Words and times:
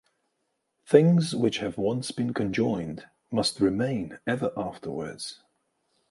Things 0.87 1.35
which 1.35 1.59
have 1.59 1.77
once 1.77 2.09
been 2.09 2.33
conjoined 2.33 3.05
must 3.29 3.59
remain 3.59 4.17
ever 4.25 4.51
afterwards. 4.57 5.41